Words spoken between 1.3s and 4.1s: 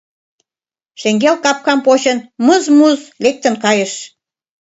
капкам почын, мыз-муз лектын кайыш.